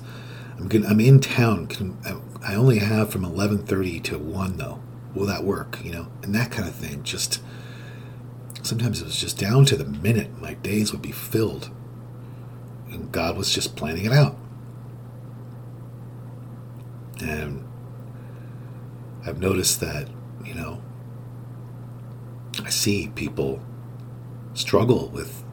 I'm 0.57 0.67
good. 0.67 0.85
I'm 0.85 0.99
in 0.99 1.19
town. 1.19 1.67
Can, 1.67 1.97
I 2.43 2.53
only 2.53 2.79
have 2.79 3.11
from 3.11 3.23
11:30 3.23 4.03
to 4.03 4.19
1 4.19 4.57
though. 4.57 4.79
Will 5.15 5.25
that 5.25 5.43
work, 5.43 5.79
you 5.83 5.91
know? 5.91 6.07
And 6.21 6.35
that 6.35 6.51
kind 6.51 6.67
of 6.67 6.75
thing 6.75 7.03
just 7.03 7.41
sometimes 8.61 9.01
it 9.01 9.05
was 9.05 9.19
just 9.19 9.39
down 9.39 9.65
to 9.65 9.75
the 9.75 9.85
minute 9.85 10.39
my 10.39 10.53
days 10.53 10.91
would 10.91 11.01
be 11.01 11.11
filled. 11.11 11.71
And 12.91 13.11
God 13.11 13.37
was 13.37 13.51
just 13.53 13.75
planning 13.75 14.05
it 14.05 14.11
out. 14.11 14.37
And 17.21 17.67
I've 19.25 19.39
noticed 19.39 19.79
that, 19.79 20.07
you 20.45 20.53
know, 20.53 20.81
I 22.63 22.69
see 22.69 23.11
people 23.15 23.61
struggle 24.53 25.09
with 25.09 25.43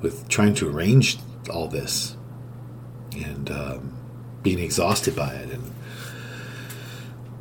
with 0.00 0.28
trying 0.28 0.54
to 0.54 0.68
arrange 0.68 1.18
all 1.48 1.68
this 1.68 2.16
and 3.14 3.50
um, 3.50 3.96
being 4.42 4.58
exhausted 4.58 5.14
by 5.14 5.32
it 5.34 5.50
and 5.50 5.72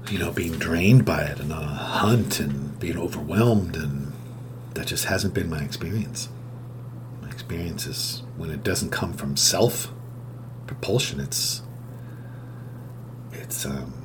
you 0.09 0.19
know 0.19 0.31
being 0.31 0.53
drained 0.53 1.03
by 1.03 1.23
it 1.23 1.39
and 1.39 1.51
on 1.51 1.63
a 1.63 1.67
hunt 1.67 2.39
and 2.39 2.79
being 2.79 2.97
overwhelmed 2.97 3.75
and 3.75 4.13
that 4.73 4.87
just 4.87 5.05
hasn't 5.05 5.33
been 5.33 5.49
my 5.49 5.61
experience. 5.61 6.29
My 7.21 7.29
experience 7.29 7.85
is 7.87 8.23
when 8.37 8.49
it 8.49 8.63
doesn't 8.63 8.91
come 8.91 9.13
from 9.13 9.35
self 9.35 9.91
propulsion 10.67 11.19
it's 11.19 11.61
it's 13.33 13.65
um 13.65 14.00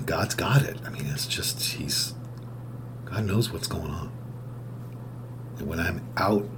god's 0.00 0.34
got 0.34 0.62
it 0.62 0.78
i 0.86 0.90
mean 0.90 1.06
it's 1.06 1.26
just 1.26 1.62
he's 1.74 2.14
god 3.04 3.24
knows 3.24 3.52
what's 3.52 3.66
going 3.66 3.90
on 3.90 4.10
and 5.58 5.68
when 5.68 5.78
i'm 5.78 6.02
out 6.16 6.48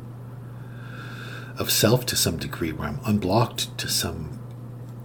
of 1.59 1.71
self 1.71 2.05
to 2.07 2.17
some 2.17 2.37
degree, 2.37 2.73
where 2.73 2.89
I'm 2.89 3.01
unblocked 3.05 3.77
to 3.79 3.89
some 3.89 4.41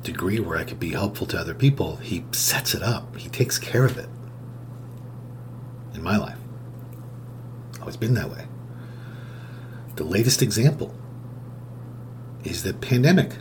degree 0.04 0.40
where 0.40 0.58
I 0.58 0.64
could 0.64 0.80
be 0.80 0.90
helpful 0.90 1.28
to 1.28 1.38
other 1.38 1.54
people, 1.54 1.98
he 1.98 2.26
sets 2.32 2.74
it 2.74 2.82
up. 2.82 3.16
He 3.18 3.30
takes 3.30 3.60
care 3.60 3.86
of 3.86 3.98
it. 3.98 4.10
In 5.94 6.02
my 6.02 6.18
life. 6.18 6.38
Always 7.80 7.98
been 7.98 8.14
that 8.16 8.30
way. 8.30 8.46
The 9.96 10.04
latest 10.04 10.42
example 10.42 10.96
is 12.44 12.64
the 12.64 12.74
pandemic. 12.74 13.34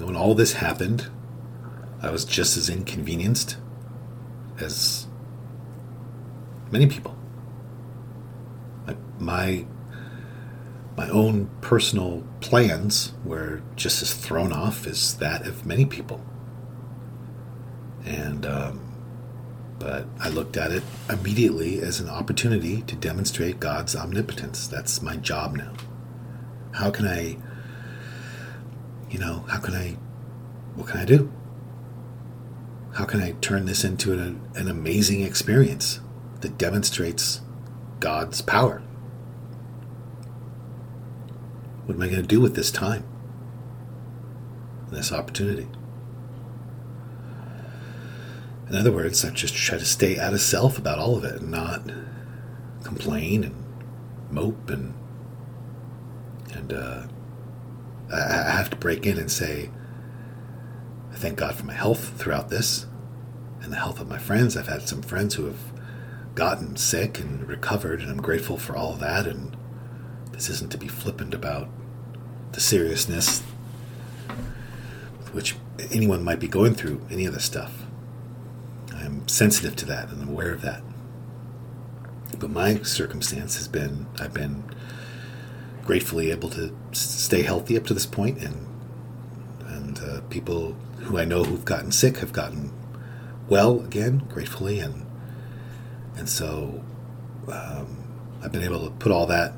Know, 0.00 0.06
when 0.06 0.16
all 0.16 0.34
this 0.34 0.54
happened, 0.54 1.08
I 2.02 2.10
was 2.10 2.24
just 2.24 2.56
as 2.56 2.68
inconvenienced 2.68 3.56
as 4.60 5.06
many 6.70 6.86
people 6.86 7.18
my 9.20 9.64
my 10.96 11.08
own 11.10 11.48
personal 11.60 12.24
plans 12.40 13.12
were 13.24 13.62
just 13.76 14.02
as 14.02 14.12
thrown 14.14 14.52
off 14.52 14.86
as 14.86 15.16
that 15.18 15.46
of 15.46 15.64
many 15.64 15.84
people. 15.84 16.20
And 18.04 18.44
um, 18.44 18.80
but 19.78 20.06
I 20.18 20.28
looked 20.28 20.56
at 20.56 20.72
it 20.72 20.82
immediately 21.08 21.80
as 21.80 22.00
an 22.00 22.08
opportunity 22.08 22.82
to 22.82 22.96
demonstrate 22.96 23.60
God's 23.60 23.94
omnipotence. 23.94 24.66
That's 24.66 25.00
my 25.00 25.16
job 25.16 25.56
now. 25.56 25.72
How 26.72 26.90
can 26.90 27.06
I, 27.06 27.36
you 29.10 29.18
know, 29.18 29.44
how 29.48 29.58
can 29.58 29.74
I, 29.74 29.96
what 30.74 30.88
can 30.88 31.00
I 31.00 31.04
do? 31.04 31.32
How 32.94 33.04
can 33.04 33.20
I 33.20 33.32
turn 33.40 33.66
this 33.66 33.84
into 33.84 34.12
an, 34.12 34.40
an 34.54 34.68
amazing 34.68 35.22
experience 35.22 36.00
that 36.40 36.58
demonstrates 36.58 37.40
God's 38.00 38.42
power? 38.42 38.82
What 41.86 41.94
am 41.94 42.02
I 42.02 42.08
going 42.08 42.20
to 42.20 42.26
do 42.26 42.40
with 42.40 42.54
this 42.54 42.70
time? 42.70 43.04
This 44.90 45.12
opportunity? 45.12 45.68
In 48.68 48.76
other 48.76 48.92
words, 48.92 49.24
I 49.24 49.30
just 49.30 49.54
try 49.54 49.78
to 49.78 49.84
stay 49.84 50.18
out 50.18 50.34
of 50.34 50.40
self 50.40 50.78
about 50.78 50.98
all 50.98 51.16
of 51.16 51.24
it 51.24 51.40
and 51.40 51.50
not 51.50 51.82
complain 52.84 53.44
and 53.44 53.64
mope 54.30 54.68
and 54.68 54.94
and 56.52 56.72
uh, 56.72 57.06
I 58.12 58.50
have 58.50 58.70
to 58.70 58.76
break 58.76 59.06
in 59.06 59.18
and 59.18 59.30
say, 59.30 59.70
I 61.12 61.16
thank 61.16 61.38
God 61.38 61.54
for 61.54 61.66
my 61.66 61.74
health 61.74 62.18
throughout 62.18 62.48
this 62.48 62.86
and 63.60 63.72
the 63.72 63.76
health 63.76 64.00
of 64.00 64.08
my 64.08 64.18
friends. 64.18 64.56
I've 64.56 64.68
had 64.68 64.88
some 64.88 65.02
friends 65.02 65.34
who 65.34 65.46
have 65.46 65.72
gotten 66.34 66.76
sick 66.76 67.18
and 67.18 67.46
recovered, 67.46 68.00
and 68.00 68.10
I'm 68.10 68.22
grateful 68.22 68.56
for 68.56 68.76
all 68.76 68.94
of 68.94 69.00
that. 69.00 69.26
And 69.26 69.56
this 70.32 70.48
isn't 70.48 70.70
to 70.72 70.78
be 70.78 70.88
flippant 70.88 71.34
about 71.34 71.68
the 72.52 72.60
seriousness 72.60 73.42
with 75.18 75.34
which 75.34 75.56
anyone 75.90 76.24
might 76.24 76.40
be 76.40 76.48
going 76.48 76.74
through 76.74 77.00
any 77.10 77.26
of 77.26 77.34
this 77.34 77.44
stuff. 77.44 77.84
I'm 78.94 79.26
sensitive 79.28 79.76
to 79.76 79.86
that 79.86 80.10
and 80.10 80.28
aware 80.28 80.52
of 80.52 80.62
that. 80.62 80.82
But 82.38 82.50
my 82.50 82.82
circumstance 82.82 83.56
has 83.56 83.68
been 83.68 84.06
I've 84.20 84.34
been 84.34 84.64
gratefully 85.88 86.30
able 86.30 86.50
to 86.50 86.70
stay 86.92 87.40
healthy 87.40 87.74
up 87.74 87.82
to 87.82 87.94
this 87.94 88.04
point, 88.04 88.36
and 88.44 88.66
and 89.68 89.98
uh, 90.00 90.20
people 90.28 90.76
who 90.98 91.16
I 91.16 91.24
know 91.24 91.44
who've 91.44 91.64
gotten 91.64 91.92
sick 91.92 92.18
have 92.18 92.30
gotten 92.30 92.70
well 93.48 93.80
again, 93.80 94.18
gratefully, 94.28 94.80
and 94.80 95.06
and 96.14 96.28
so 96.28 96.84
um, 97.50 98.04
I've 98.42 98.52
been 98.52 98.64
able 98.64 98.84
to 98.84 98.90
put 98.90 99.10
all 99.10 99.24
that 99.28 99.54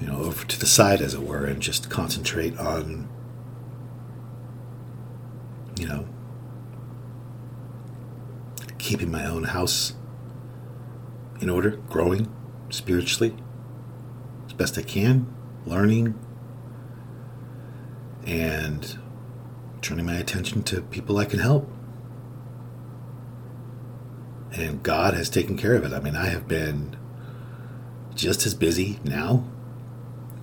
you 0.00 0.06
know, 0.06 0.16
over 0.22 0.46
to 0.46 0.58
the 0.58 0.64
side, 0.64 1.02
as 1.02 1.12
it 1.12 1.20
were, 1.20 1.44
and 1.44 1.60
just 1.60 1.90
concentrate 1.90 2.56
on, 2.58 3.06
you 5.78 5.86
know, 5.86 6.08
keeping 8.78 9.10
my 9.10 9.26
own 9.26 9.44
house 9.44 9.92
in 11.42 11.50
order, 11.50 11.72
growing 11.90 12.34
spiritually 12.70 13.36
best 14.60 14.76
I 14.76 14.82
can, 14.82 15.26
learning, 15.64 16.14
and 18.26 18.98
turning 19.80 20.04
my 20.04 20.16
attention 20.16 20.62
to 20.64 20.82
people 20.82 21.16
I 21.16 21.24
can 21.24 21.38
help. 21.38 21.72
And 24.52 24.82
God 24.82 25.14
has 25.14 25.30
taken 25.30 25.56
care 25.56 25.74
of 25.74 25.84
it. 25.84 25.94
I 25.94 26.00
mean, 26.00 26.14
I 26.14 26.26
have 26.26 26.46
been 26.46 26.98
just 28.14 28.44
as 28.44 28.54
busy 28.54 29.00
now 29.02 29.44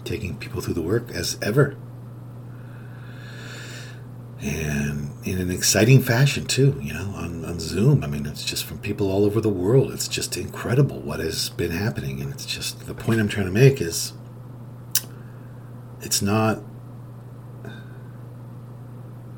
taking 0.03 0.35
people 0.35 0.61
through 0.61 0.73
the 0.73 0.81
work 0.81 1.11
as 1.11 1.37
ever. 1.43 1.77
And 4.41 5.09
in 5.25 5.39
an 5.39 5.49
exciting 5.49 6.01
fashion, 6.01 6.45
too, 6.45 6.79
you 6.81 6.93
know, 6.93 7.13
on, 7.15 7.43
on 7.43 7.59
Zoom. 7.59 8.03
I 8.03 8.07
mean, 8.07 8.25
it's 8.25 8.45
just 8.45 8.65
from 8.65 8.77
people 8.79 9.11
all 9.11 9.25
over 9.25 9.41
the 9.41 9.49
world. 9.49 9.91
It's 9.91 10.07
just 10.07 10.37
incredible 10.37 10.99
what 10.99 11.19
has 11.19 11.49
been 11.49 11.71
happening. 11.71 12.21
And 12.21 12.31
it's 12.31 12.45
just 12.45 12.85
the 12.85 12.93
point 12.93 13.19
I'm 13.19 13.27
trying 13.27 13.47
to 13.47 13.51
make 13.51 13.81
is 13.81 14.13
it's 16.01 16.21
not 16.21 16.59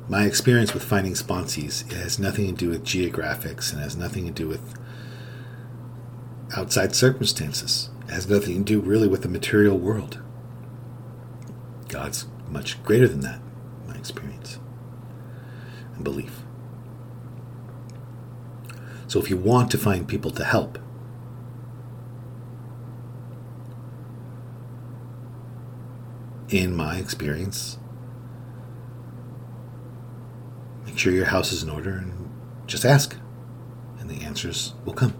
my 0.08 0.24
experience 0.24 0.74
with 0.74 0.82
finding 0.82 1.14
sponsees 1.14 1.88
it 1.90 1.96
has 1.96 2.18
nothing 2.18 2.46
to 2.46 2.52
do 2.52 2.68
with 2.68 2.84
geographics 2.84 3.72
and 3.72 3.80
has 3.80 3.96
nothing 3.96 4.26
to 4.26 4.32
do 4.32 4.48
with 4.48 4.74
outside 6.56 6.96
circumstances 6.96 7.90
it 8.08 8.10
has 8.10 8.28
nothing 8.28 8.64
to 8.64 8.64
do 8.64 8.80
really 8.80 9.06
with 9.06 9.22
the 9.22 9.28
material 9.28 9.78
world 9.78 10.20
God's 11.90 12.26
much 12.48 12.82
greater 12.82 13.08
than 13.08 13.20
that, 13.20 13.40
my 13.86 13.94
experience 13.96 14.29
belief. 16.02 16.42
So 19.06 19.18
if 19.18 19.28
you 19.28 19.36
want 19.36 19.70
to 19.72 19.78
find 19.78 20.06
people 20.06 20.30
to 20.30 20.44
help, 20.44 20.78
in 26.48 26.74
my 26.74 26.96
experience, 26.96 27.78
make 30.84 30.98
sure 30.98 31.12
your 31.12 31.26
house 31.26 31.52
is 31.52 31.62
in 31.62 31.70
order 31.70 31.90
and 31.90 32.30
just 32.66 32.84
ask, 32.84 33.16
and 33.98 34.08
the 34.08 34.24
answers 34.24 34.74
will 34.84 34.94
come, 34.94 35.14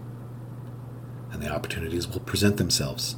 and 1.31 1.41
the 1.41 1.49
opportunities 1.49 2.07
will 2.07 2.21
present 2.21 2.57
themselves 2.57 3.17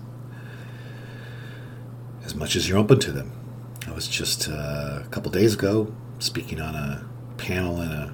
as 2.26 2.34
much 2.34 2.56
as 2.56 2.68
you're 2.68 2.78
open 2.78 3.00
to 3.00 3.12
them. 3.12 3.32
I 3.88 3.92
was 3.92 4.08
just 4.08 4.50
uh, 4.50 5.02
a 5.04 5.08
couple 5.12 5.30
days 5.32 5.54
ago 5.54 5.94
speaking 6.20 6.62
on 6.62 6.74
a 6.74 7.08
panel 7.38 7.82
in 7.82 7.92
a 7.92 8.14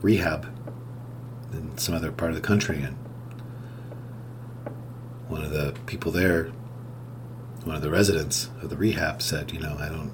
rehab 0.00 0.46
in 1.52 1.76
some 1.78 1.94
other 1.94 2.12
part 2.12 2.30
of 2.30 2.36
the 2.36 2.42
country, 2.42 2.82
and 2.82 2.96
one 5.28 5.42
of 5.42 5.50
the 5.50 5.74
people 5.86 6.12
there, 6.12 6.46
one 7.64 7.76
of 7.76 7.82
the 7.82 7.90
residents 7.90 8.50
of 8.62 8.70
the 8.70 8.76
rehab, 8.76 9.22
said, 9.22 9.52
"You 9.52 9.60
know, 9.60 9.76
I 9.78 9.88
don't, 9.88 10.12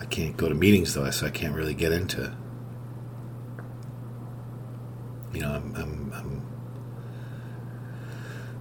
I 0.00 0.04
can't 0.06 0.36
go 0.36 0.48
to 0.48 0.54
meetings 0.54 0.94
though, 0.94 1.08
so 1.10 1.26
I 1.26 1.30
can't 1.30 1.54
really 1.54 1.74
get 1.74 1.92
into." 1.92 2.32
You 5.32 5.42
know, 5.42 5.52
I'm, 5.52 5.74
I'm, 5.76 6.12
I'm, 6.12 6.42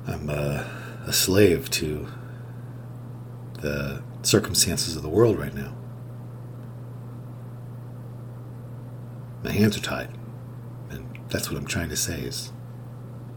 I'm 0.08 0.30
a, 0.30 0.70
a 1.08 1.14
slave 1.14 1.70
to 1.72 2.08
the 3.62 4.04
circumstances 4.22 4.96
of 4.96 5.04
the 5.04 5.10
world 5.10 5.38
right 5.38 5.54
now. 5.54 5.76
My 9.44 9.52
hands 9.52 9.78
are 9.78 9.82
tied. 9.82 10.10
And 10.90 11.20
that's 11.30 11.50
what 11.50 11.58
I'm 11.58 11.68
trying 11.68 11.90
to 11.90 11.96
say 11.96 12.20
is 12.20 12.52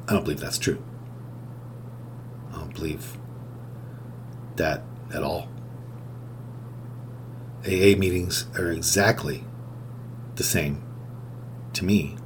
I 0.09 0.14
don't 0.14 0.25
believe 0.25 0.40
that's 0.40 0.59
true. 0.59 0.83
I 2.53 2.57
don't 2.57 2.75
believe 2.75 3.16
that 4.57 4.83
at 5.14 5.23
all. 5.23 5.49
AA 7.64 7.97
meetings 7.97 8.47
are 8.59 8.73
exactly 8.73 9.45
the 10.35 10.42
same 10.42 10.85
to 11.75 11.85
me 11.85 12.16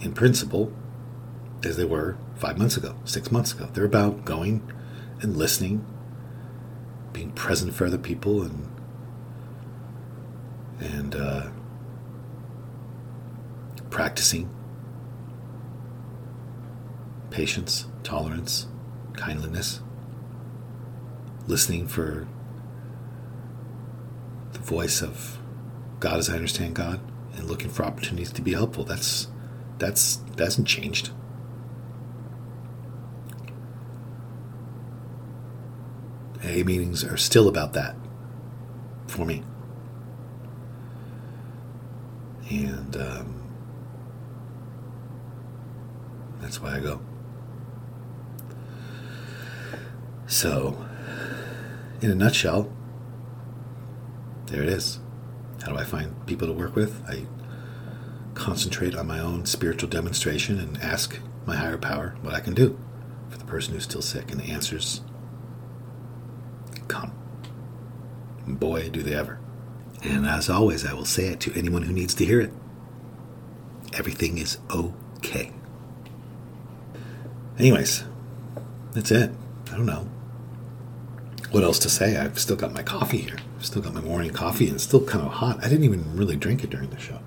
in 0.00 0.12
principle 0.12 0.72
as 1.62 1.76
they 1.76 1.84
were 1.84 2.16
five 2.34 2.58
months 2.58 2.76
ago, 2.76 2.96
six 3.04 3.30
months 3.30 3.52
ago. 3.52 3.68
They're 3.72 3.84
about 3.84 4.24
going 4.24 4.72
and 5.20 5.36
listening, 5.36 5.86
being 7.12 7.30
present 7.32 7.74
for 7.74 7.86
other 7.86 7.98
people, 7.98 8.42
and 8.42 8.68
and 10.80 11.14
uh, 11.14 11.48
practicing 13.90 14.48
patience, 17.30 17.86
tolerance, 18.02 18.66
kindliness, 19.14 19.80
listening 21.46 21.86
for 21.86 22.26
the 24.52 24.58
voice 24.58 25.02
of 25.02 25.38
God 26.00 26.18
as 26.18 26.28
I 26.28 26.34
understand 26.34 26.74
God, 26.74 27.00
and 27.36 27.48
looking 27.48 27.70
for 27.70 27.84
opportunities 27.84 28.32
to 28.32 28.42
be 28.42 28.52
helpful. 28.52 28.84
That's 28.84 29.28
that's 29.78 30.16
that 30.36 30.40
hasn't 30.40 30.68
changed. 30.68 31.10
AA 36.44 36.64
meetings 36.64 37.04
are 37.04 37.16
still 37.16 37.48
about 37.48 37.72
that 37.74 37.94
for 39.06 39.24
me. 39.24 39.42
And 42.50 42.96
um, 42.96 43.42
that's 46.40 46.60
why 46.60 46.76
I 46.76 46.80
go. 46.80 47.00
So, 50.26 50.84
in 52.00 52.10
a 52.10 52.14
nutshell, 52.14 52.72
there 54.46 54.62
it 54.62 54.68
is. 54.68 54.98
How 55.62 55.72
do 55.72 55.78
I 55.78 55.84
find 55.84 56.26
people 56.26 56.48
to 56.48 56.52
work 56.52 56.74
with? 56.74 57.02
I 57.08 57.26
concentrate 58.34 58.94
on 58.94 59.06
my 59.06 59.20
own 59.20 59.46
spiritual 59.46 59.88
demonstration 59.88 60.58
and 60.58 60.76
ask 60.78 61.20
my 61.46 61.56
higher 61.56 61.78
power 61.78 62.16
what 62.22 62.34
I 62.34 62.40
can 62.40 62.54
do 62.54 62.78
for 63.28 63.38
the 63.38 63.44
person 63.44 63.74
who's 63.74 63.84
still 63.84 64.02
sick. 64.02 64.30
And 64.30 64.40
the 64.40 64.50
answers 64.50 65.02
come. 66.88 67.12
And 67.42 68.31
boy, 68.46 68.90
do 68.90 69.02
they 69.02 69.14
ever. 69.14 69.38
And 70.02 70.26
as 70.26 70.50
always, 70.50 70.84
I 70.84 70.94
will 70.94 71.04
say 71.04 71.26
it 71.26 71.40
to 71.40 71.52
anyone 71.54 71.82
who 71.82 71.92
needs 71.92 72.14
to 72.16 72.24
hear 72.24 72.40
it 72.40 72.52
everything 73.94 74.38
is 74.38 74.58
okay. 74.70 75.52
Anyways, 77.58 78.04
that's 78.92 79.10
it. 79.10 79.30
I 79.70 79.76
don't 79.76 79.86
know. 79.86 80.08
What 81.50 81.62
else 81.62 81.78
to 81.80 81.90
say? 81.90 82.16
I've 82.16 82.38
still 82.38 82.56
got 82.56 82.72
my 82.72 82.82
coffee 82.82 83.18
here. 83.18 83.36
I've 83.56 83.66
still 83.66 83.82
got 83.82 83.94
my 83.94 84.00
morning 84.00 84.32
coffee 84.32 84.66
and 84.66 84.74
it's 84.74 84.84
still 84.84 85.04
kind 85.04 85.24
of 85.24 85.32
hot. 85.32 85.58
I 85.62 85.68
didn't 85.68 85.84
even 85.84 86.16
really 86.16 86.36
drink 86.36 86.64
it 86.64 86.70
during 86.70 86.90
the 86.90 86.98
show. 86.98 87.20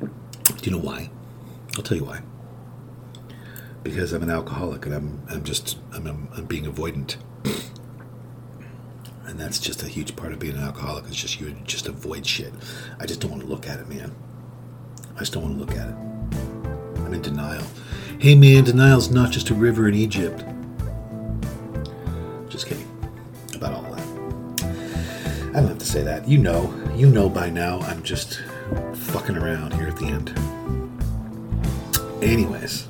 Do 0.00 0.62
you 0.62 0.72
know 0.72 0.82
why? 0.82 1.10
I'll 1.76 1.82
tell 1.82 1.96
you 1.96 2.04
why. 2.04 2.22
Because 3.82 4.12
I'm 4.12 4.22
an 4.22 4.30
alcoholic 4.30 4.86
and 4.86 4.94
I'm 4.94 5.22
I'm 5.30 5.44
just 5.44 5.78
I'm 5.92 6.06
I'm, 6.06 6.28
I'm 6.34 6.46
being 6.46 6.64
avoidant. 6.64 7.16
And 9.36 9.44
that's 9.44 9.58
just 9.58 9.82
a 9.82 9.86
huge 9.86 10.16
part 10.16 10.32
of 10.32 10.38
being 10.38 10.56
an 10.56 10.62
alcoholic. 10.62 11.04
It's 11.08 11.14
just 11.14 11.38
you 11.38 11.54
just 11.64 11.88
avoid 11.88 12.24
shit. 12.24 12.54
I 12.98 13.04
just 13.04 13.20
don't 13.20 13.30
want 13.30 13.42
to 13.42 13.48
look 13.48 13.68
at 13.68 13.78
it, 13.78 13.86
man. 13.86 14.10
I 15.14 15.18
just 15.18 15.34
don't 15.34 15.42
want 15.42 15.58
to 15.58 15.60
look 15.60 15.76
at 15.76 15.88
it. 15.90 15.94
I'm 17.04 17.12
in 17.12 17.20
denial. 17.20 17.62
Hey 18.18 18.34
man, 18.34 18.64
denial's 18.64 19.10
not 19.10 19.30
just 19.30 19.50
a 19.50 19.54
river 19.54 19.88
in 19.88 19.94
Egypt. 19.94 20.42
Just 22.48 22.66
kidding. 22.66 22.88
About 23.54 23.74
all 23.74 23.82
that. 23.94 24.64
I 25.50 25.60
don't 25.60 25.68
have 25.68 25.78
to 25.80 25.84
say 25.84 26.02
that. 26.02 26.26
You 26.26 26.38
know. 26.38 26.72
You 26.94 27.10
know 27.10 27.28
by 27.28 27.50
now 27.50 27.80
I'm 27.80 28.02
just 28.02 28.42
fucking 28.94 29.36
around 29.36 29.74
here 29.74 29.88
at 29.88 29.96
the 29.96 30.06
end. 30.06 30.32
Anyways. 32.22 32.88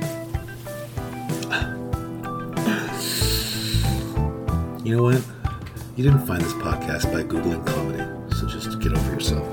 You 4.85 4.97
know 4.97 5.03
what? 5.03 5.36
You 5.97 6.05
didn't 6.05 6.27
find 6.27 6.43
this 6.43 6.53
podcast 6.53 7.11
by 7.11 7.23
Googling 7.23 7.67
comedy, 7.67 8.05
so 8.37 8.47
just 8.47 8.79
get 8.81 8.93
over 8.93 9.13
yourself. 9.15 9.47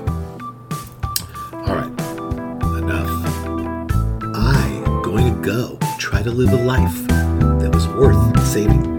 All 1.54 1.74
right, 1.74 1.88
enough. 2.76 3.08
I'm 4.36 5.00
going 5.00 5.34
to 5.34 5.40
go 5.40 5.78
try 5.98 6.22
to 6.22 6.30
live 6.30 6.52
a 6.52 6.62
life 6.62 7.08
that 7.08 7.70
was 7.72 7.88
worth 7.88 8.46
saving. 8.46 8.93